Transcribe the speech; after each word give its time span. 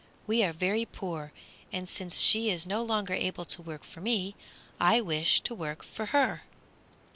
We 0.25 0.41
are 0.41 0.51
very 0.51 0.83
poor, 0.85 1.31
and 1.71 1.87
since 1.87 2.17
she 2.19 2.49
is 2.49 2.65
no 2.65 2.81
longer 2.81 3.13
able 3.13 3.45
to 3.45 3.61
work 3.61 3.83
for 3.83 4.01
me 4.01 4.33
I 4.79 4.99
wish 4.99 5.41
to 5.41 5.53
work 5.53 5.83
for 5.83 6.07
her." 6.07 6.41